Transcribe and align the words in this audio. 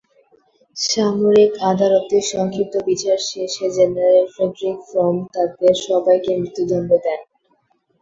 সামরিক 0.77 1.51
আদালতে 1.71 2.17
সংক্ষিপ্ত 2.31 2.73
বিচার 2.87 3.17
শেষে 3.29 3.65
জেনারেল 3.77 4.25
ফ্রেডরিক 4.33 4.77
ফ্রম 4.89 5.15
তাদের 5.33 5.73
সবাইকে 5.87 6.31
মৃত্যুদন্ড 6.39 6.89
দেন। 7.05 7.19